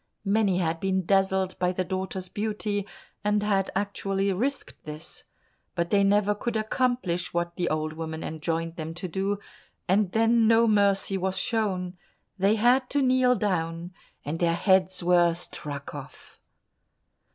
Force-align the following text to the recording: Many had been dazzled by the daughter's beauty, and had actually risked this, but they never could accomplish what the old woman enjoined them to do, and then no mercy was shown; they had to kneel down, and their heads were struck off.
Many 0.25 0.57
had 0.57 0.79
been 0.79 1.05
dazzled 1.05 1.59
by 1.59 1.71
the 1.71 1.83
daughter's 1.83 2.27
beauty, 2.27 2.87
and 3.23 3.43
had 3.43 3.69
actually 3.75 4.33
risked 4.33 4.83
this, 4.83 5.25
but 5.75 5.91
they 5.91 6.03
never 6.03 6.33
could 6.33 6.57
accomplish 6.57 7.35
what 7.35 7.55
the 7.55 7.69
old 7.69 7.93
woman 7.93 8.23
enjoined 8.23 8.77
them 8.77 8.95
to 8.95 9.07
do, 9.07 9.37
and 9.87 10.11
then 10.11 10.47
no 10.47 10.67
mercy 10.67 11.19
was 11.19 11.37
shown; 11.37 11.99
they 12.39 12.55
had 12.55 12.89
to 12.89 13.03
kneel 13.03 13.35
down, 13.35 13.93
and 14.25 14.39
their 14.39 14.55
heads 14.55 15.03
were 15.03 15.35
struck 15.35 15.93
off. 15.93 16.39